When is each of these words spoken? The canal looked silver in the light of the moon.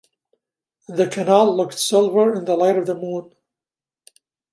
The 0.87 1.05
canal 1.07 1.55
looked 1.55 1.77
silver 1.77 2.33
in 2.33 2.45
the 2.45 2.55
light 2.55 2.75
of 2.75 2.87
the 2.87 2.95
moon. 2.95 3.35